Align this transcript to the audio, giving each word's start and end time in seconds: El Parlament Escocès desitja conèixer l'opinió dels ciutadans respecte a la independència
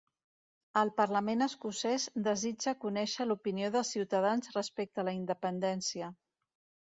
El 0.79 0.91
Parlament 0.99 1.45
Escocès 1.45 2.07
desitja 2.27 2.73
conèixer 2.87 3.27
l'opinió 3.27 3.69
dels 3.75 3.93
ciutadans 3.97 4.51
respecte 4.57 5.03
a 5.03 5.05
la 5.11 5.15
independència 5.19 6.09